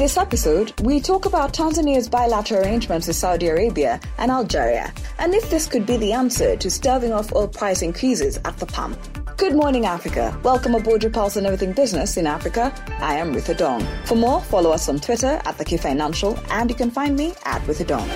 [0.00, 5.50] this episode, we talk about Tanzania's bilateral arrangements with Saudi Arabia and Algeria, and if
[5.50, 8.98] this could be the answer to staving off oil price increases at the pump.
[9.36, 10.34] Good morning, Africa.
[10.42, 12.72] Welcome aboard your pulse on everything business in Africa.
[13.00, 13.86] I am Ruth Adong.
[14.06, 17.34] For more, follow us on Twitter at The Q Financial, and you can find me
[17.44, 18.08] at Ruth Adong.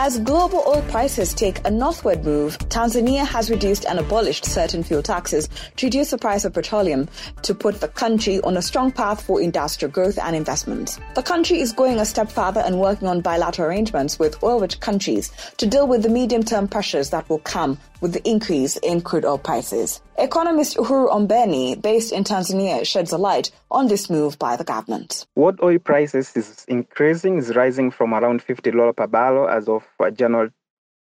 [0.00, 5.02] As global oil prices take a northward move, Tanzania has reduced and abolished certain fuel
[5.02, 7.08] taxes to reduce the price of petroleum
[7.42, 11.00] to put the country on a strong path for industrial growth and investment.
[11.16, 15.32] The country is going a step further and working on bilateral arrangements with oil-rich countries
[15.56, 19.38] to deal with the medium-term pressures that will come with the increase in crude oil
[19.38, 20.00] prices.
[20.18, 25.26] Economist Uhuru Ombeni, based in Tanzania, sheds a light on this move by the government.
[25.34, 30.10] What oil prices is increasing is rising from around $50 per barrel as of uh,
[30.10, 30.48] January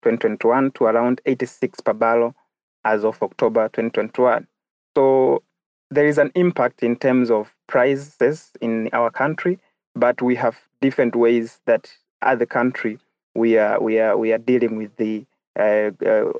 [0.03, 2.35] 2021 to around 86 per barrel
[2.83, 4.47] as of October 2021.
[4.95, 5.43] So
[5.89, 9.59] there is an impact in terms of prices in our country,
[9.95, 12.99] but we have different ways that other country
[13.35, 15.26] we are we are we are dealing with the
[15.59, 16.31] uh, uh,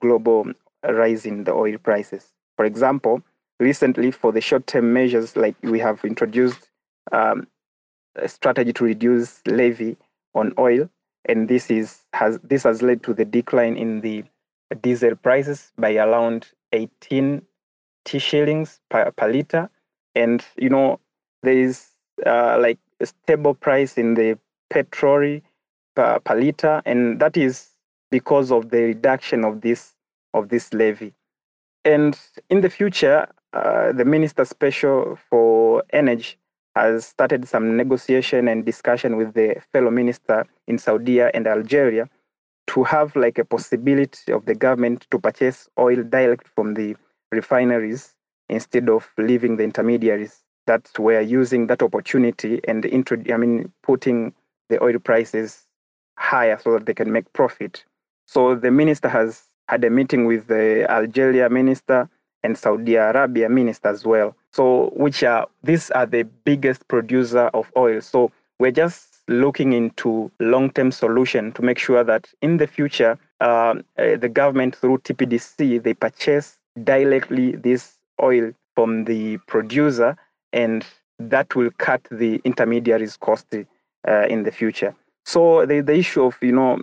[0.00, 0.46] global
[0.88, 2.32] rise in the oil prices.
[2.56, 3.22] For example,
[3.58, 6.68] recently for the short-term measures, like we have introduced
[7.12, 7.46] um,
[8.16, 9.96] a strategy to reduce levy
[10.34, 10.88] on oil,
[11.26, 14.24] and this is has this has led to the decline in the
[14.82, 17.42] diesel prices by around 18
[18.04, 19.70] t shillings per, per liter,
[20.14, 21.00] and you know
[21.42, 21.86] there is
[22.26, 24.38] uh, like a stable price in the
[24.70, 25.40] petrol
[25.94, 27.68] per, per liter, and that is
[28.10, 29.94] because of the reduction of this
[30.32, 31.14] of this levy.
[31.84, 32.18] And
[32.50, 36.36] in the future, uh, the Minister Special for Energy
[36.74, 42.08] has started some negotiation and discussion with the fellow minister in Saudi and Algeria
[42.66, 46.96] to have like a possibility of the government to purchase oil direct from the
[47.30, 48.14] refineries
[48.48, 54.34] instead of leaving the intermediaries that were using that opportunity and intro- I mean putting
[54.68, 55.66] the oil prices
[56.16, 57.84] higher so that they can make profit.
[58.26, 62.08] So the minister has had a meeting with the Algeria minister
[62.42, 64.36] and Saudi Arabia minister as well.
[64.52, 68.00] So, which are these are the biggest producer of oil.
[68.00, 73.74] So, we're just looking into long-term solution to make sure that in the future, uh,
[73.96, 80.16] the government through TPDC they purchase directly this oil from the producer,
[80.52, 80.84] and
[81.18, 84.94] that will cut the intermediaries' cost uh, in the future.
[85.24, 86.78] So the, the issue of you know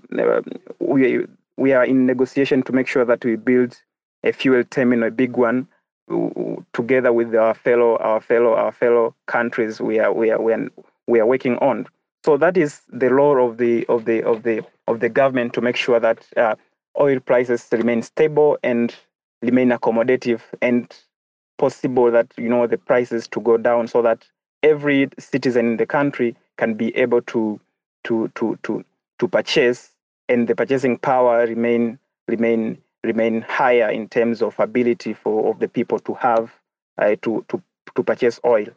[0.79, 1.25] we
[1.57, 3.79] we are in negotiation to make sure that we build
[4.23, 5.67] a fuel terminal, a big one,
[6.73, 9.79] together with our fellow our fellow our fellow countries.
[9.79, 10.67] We are we are we are,
[11.07, 11.87] we are working on.
[12.23, 15.61] So that is the role of the of the of the of the government to
[15.61, 16.55] make sure that uh,
[16.99, 18.95] oil prices remain stable and
[19.41, 20.93] remain accommodative and
[21.57, 24.25] possible that you know the prices to go down so that
[24.63, 27.59] every citizen in the country can be able to
[28.05, 28.83] to to to
[29.19, 29.91] to purchase
[30.29, 35.67] and the purchasing power remain remain remain higher in terms of ability for of the
[35.67, 36.51] people to have
[36.97, 37.61] uh, to to
[37.95, 38.67] to purchase oil.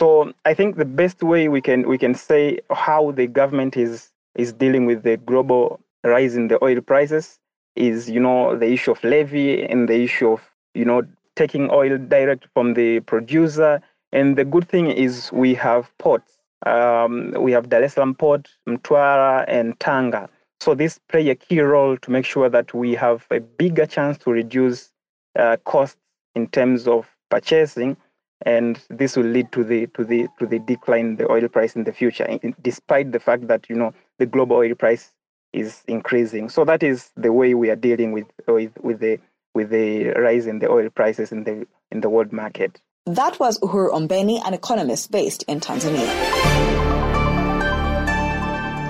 [0.00, 4.10] So I think the best way we can we can say how the government is
[4.36, 7.38] is dealing with the global rise in the oil prices
[7.76, 10.42] is you know the issue of levy and the issue of
[10.74, 11.02] you know
[11.36, 13.80] taking oil direct from the producer.
[14.12, 16.37] And the good thing is we have ports.
[16.66, 20.28] Um, we have Dar es Salaam port, Mtwara, and Tanga
[20.60, 24.18] so this play a key role to make sure that we have a bigger chance
[24.18, 24.90] to reduce
[25.38, 25.96] uh, costs
[26.34, 27.96] in terms of purchasing,
[28.44, 31.76] and this will lead to the to the to the decline in the oil price
[31.76, 32.26] in the future,
[32.60, 35.12] despite the fact that you know the global oil price
[35.52, 36.48] is increasing.
[36.48, 39.20] So that is the way we are dealing with with, with the
[39.54, 42.80] with the rise in the oil prices in the in the world market.
[43.14, 46.06] That was Uhuru Ombeni, an economist based in Tanzania.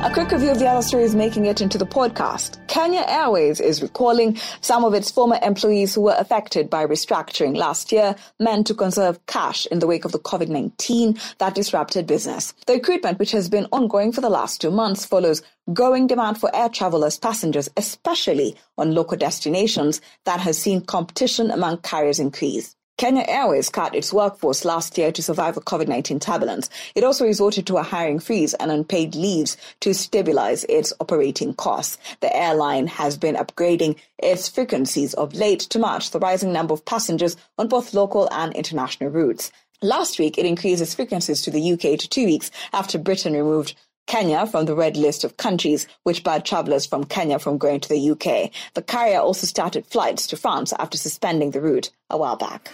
[0.05, 2.59] A quick review of the other stories making it into the podcast.
[2.67, 7.93] Kenya Airways is recalling some of its former employees who were affected by restructuring last
[7.93, 12.54] year, meant to conserve cash in the wake of the COVID-19 that disrupted business.
[12.66, 15.42] The recruitment, which has been ongoing for the last two months, follows
[15.72, 21.78] growing demand for air travelers passengers, especially on local destinations that has seen competition among
[21.78, 22.75] carriers increase.
[22.98, 26.68] Kenya Airways cut its workforce last year to survive the COVID-19 turbulence.
[26.97, 31.97] It also resorted to a hiring freeze and unpaid leaves to stabilize its operating costs.
[32.18, 36.84] The airline has been upgrading its frequencies of late to match the rising number of
[36.84, 39.53] passengers on both local and international routes.
[39.80, 43.77] Last week, it increased its frequencies to the UK to two weeks after Britain removed
[44.09, 47.89] Kenya from the red list of countries which barred travelers from Kenya from going to
[47.89, 48.51] the UK.
[48.75, 52.72] The carrier also started flights to France after suspending the route a while back.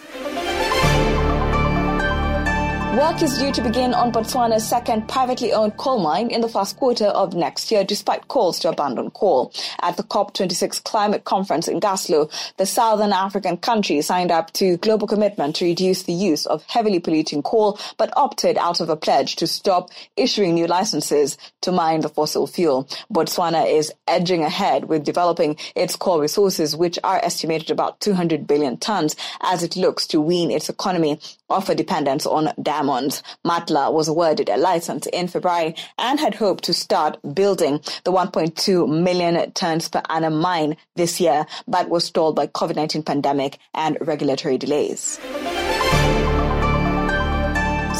[2.95, 6.77] Work is due to begin on Botswana's second privately owned coal mine in the first
[6.77, 9.51] quarter of next year, despite calls to abandon coal.
[9.81, 15.07] At the COP26 climate conference in Glasgow, the Southern African country signed up to global
[15.07, 19.35] commitment to reduce the use of heavily polluting coal, but opted out of a pledge
[19.35, 22.87] to stop issuing new licenses to mine the fossil fuel.
[23.13, 28.77] Botswana is edging ahead with developing its coal resources, which are estimated about 200 billion
[28.77, 31.19] tons, as it looks to wean its economy
[31.49, 32.49] off a dependence on
[32.85, 33.23] diamonds.
[33.45, 38.87] Matla was awarded a license in February and had hoped to start building the 1.2
[38.87, 44.57] million tons per annum mine this year, but was stalled by COVID-19 pandemic and regulatory
[44.57, 45.19] delays.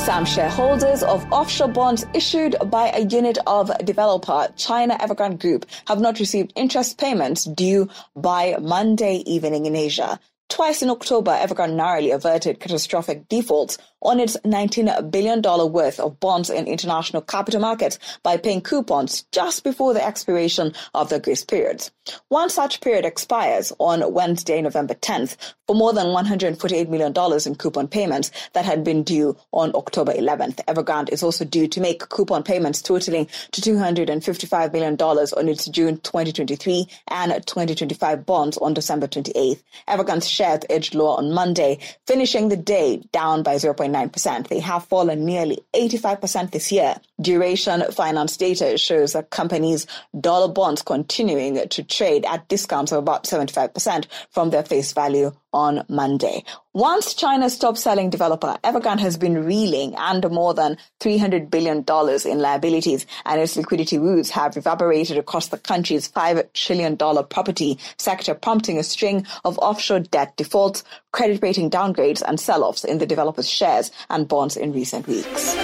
[0.05, 5.99] Some shareholders of offshore bonds issued by a unit of developer China Evergrande Group have
[5.99, 10.19] not received interest payments due by Monday evening in Asia.
[10.47, 16.49] Twice in October, Evergrande narrowly averted catastrophic defaults on its $19 billion worth of bonds
[16.49, 21.91] in international capital markets by paying coupons just before the expiration of the grace periods.
[22.29, 27.13] One such period expires on Wednesday, November 10th, for more than $148 million
[27.45, 30.57] in coupon payments that had been due on October 11th.
[30.65, 35.97] Evergrande is also due to make coupon payments totaling to $255 million on its June
[35.97, 39.63] 2023 and 2025 bonds on December 28th.
[39.87, 44.47] Evergrande's shares edged lower on Monday, finishing the day down by 0.9 9%.
[44.47, 46.95] They have fallen nearly 85% this year.
[47.21, 49.87] Duration finance data shows that companies'
[50.19, 55.85] dollar bonds continuing to trade at discounts of about 75% from their face value on
[55.87, 56.43] Monday.
[56.73, 61.85] Once China stopped selling developer, Evergrande has been reeling under more than $300 billion
[62.25, 68.35] in liabilities, and its liquidity woes have evaporated across the country's $5 trillion property sector,
[68.35, 73.49] prompting a string of offshore debt defaults, credit rating downgrades, and sell-offs in the developer's
[73.49, 75.55] shares and bonds in recent weeks.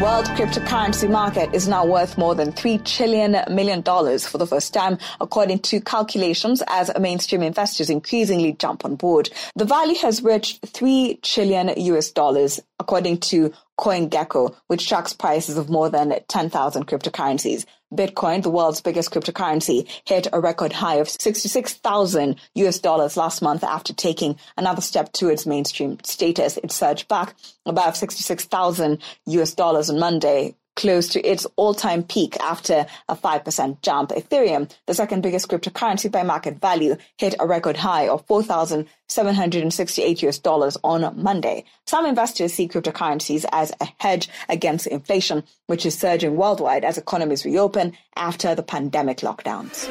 [0.00, 4.96] World cryptocurrency market is now worth more than $3 trillion million for the first time,
[5.20, 9.28] according to calculations as mainstream investors increasingly jump on board.
[9.56, 15.68] The value has reached 3 trillion US dollars, according to CoinGecko, which tracks prices of
[15.68, 17.66] more than 10,000 cryptocurrencies.
[17.92, 23.64] Bitcoin, the world's biggest cryptocurrency, hit a record high of 66,000 US dollars last month
[23.64, 26.56] after taking another step towards mainstream status.
[26.58, 27.34] It surged back
[27.66, 34.10] above 66,000 US dollars on Monday, close to its all-time peak after a 5% jump.
[34.10, 40.38] Ethereum, the second biggest cryptocurrency by market value, hit a record high of 4,768 US
[40.38, 41.64] dollars on Monday.
[41.86, 47.44] Some investors see cryptocurrencies as a hedge against inflation, which is surging worldwide as economies
[47.44, 49.88] reopen after the pandemic lockdowns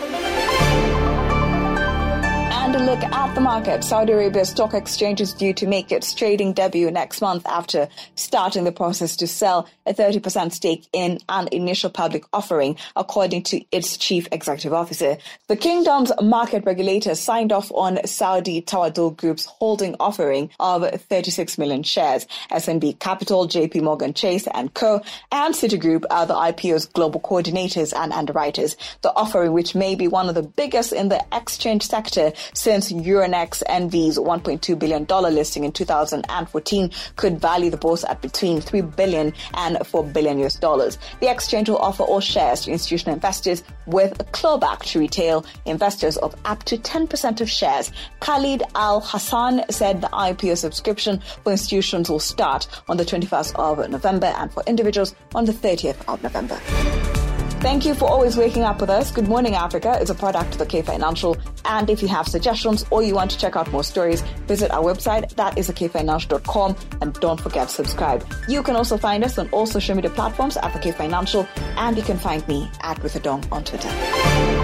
[2.70, 3.84] and a look at the market.
[3.84, 8.64] Saudi Arabia's stock exchange is due to make its trading debut next month after starting
[8.64, 13.98] the process to sell a 30% stake in an initial public offering, according to its
[13.98, 15.18] chief executive officer.
[15.48, 21.82] The kingdom's market regulator signed off on Saudi Tadawul Group's holding offering of 36 million
[21.82, 22.28] shares.
[22.52, 25.02] SNB Capital, JP Morgan Chase and Co.
[25.32, 28.78] and Citigroup are the IPO's global coordinators and underwriters.
[29.02, 33.64] The offering, which may be one of the biggest in the exchange sector, since Euronext
[33.68, 39.78] N.V.'s $1.2 billion listing in 2014 could value the bourse at between 3 billion and
[39.88, 40.98] 4 billion US dollars.
[41.22, 46.18] The exchange will offer all shares to institutional investors with a clawback to retail investors
[46.18, 47.94] of up to 10% of shares.
[48.20, 53.90] Khalid Al Hassan said the IPO subscription for institutions will start on the 21st of
[53.90, 56.60] November and for individuals on the 30th of November.
[57.62, 59.12] Thank you for always waking up with us.
[59.12, 61.36] Good Morning Africa is a product of the K Financial.
[61.66, 64.82] And if you have suggestions or you want to check out more stories, visit our
[64.82, 65.36] website.
[65.36, 66.78] That is kfinancial.com.
[67.02, 68.26] And don't forget to subscribe.
[68.48, 71.46] You can also find us on all social media platforms at the K Financial.
[71.76, 74.59] And you can find me at Ruthadong on Twitter.